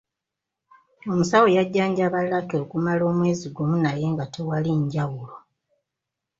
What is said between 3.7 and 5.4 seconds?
naye nga tewali njawulo.